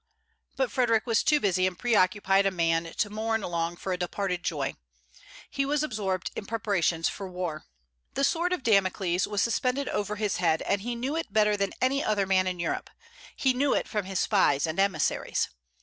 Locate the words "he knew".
10.81-11.15, 13.35-13.75